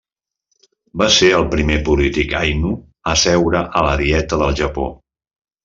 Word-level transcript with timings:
Va 1.01 1.09
ser 1.15 1.29
el 1.39 1.45
primer 1.51 1.75
polític 1.91 2.33
ainu 2.41 2.73
a 3.13 3.15
seure 3.27 3.63
a 3.83 3.87
la 3.89 3.95
Dieta 4.03 4.43
del 4.45 4.59
Japó. 4.65 4.91